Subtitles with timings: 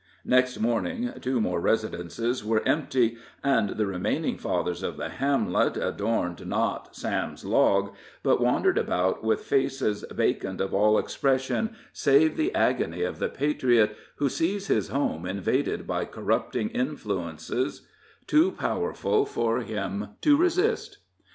[0.25, 6.43] Next morning two more residences were empty, and the remaining fathers of the hamlet adorned
[6.47, 7.93] not Sam's log,
[8.23, 13.95] but wandered about with faces vacant of all expression save the agony of the patriot
[14.15, 17.83] who sees his home invaded by corrupting influences
[18.25, 20.97] too powerful for him to resist.